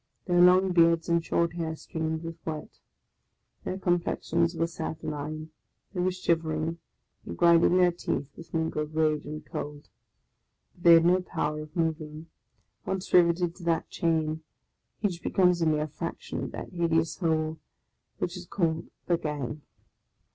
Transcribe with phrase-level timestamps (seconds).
[0.25, 2.79] Their long beards and short hair streamed with wet;
[3.63, 5.51] their complexions were saturnine;
[5.93, 6.79] they were shivering,
[7.23, 9.89] and grind ing their teeth with mingled rage and cold.
[10.73, 12.31] But they had no power of moving;
[12.83, 14.41] once riveted to that chain,
[15.03, 17.59] each be comes a mere fraction of that hideous whole
[18.17, 19.61] which is called the Gang.